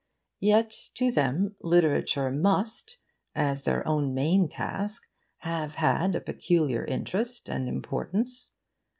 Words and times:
Yet 0.39 0.89
to 0.95 1.11
them 1.11 1.55
literature 1.61 2.31
must, 2.31 2.97
as 3.35 3.61
their 3.65 3.87
own 3.87 4.15
main 4.15 4.49
task, 4.49 5.03
have 5.37 5.75
had 5.75 6.15
a 6.15 6.21
peculiar 6.21 6.83
interest 6.83 7.47
and 7.47 7.69
importance. 7.69 8.49